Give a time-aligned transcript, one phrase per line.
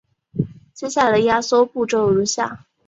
[0.73, 2.65] 接下来的压缩步骤如下。